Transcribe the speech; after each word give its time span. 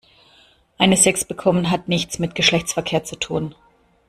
Eine 0.79 0.97
Sechs 0.97 1.23
bekommen 1.25 1.69
hat 1.69 1.87
nichts 1.87 2.17
mit 2.17 2.33
Geschlechtsverkehr 2.33 3.03
zu 3.03 3.17
tun. 3.19 3.53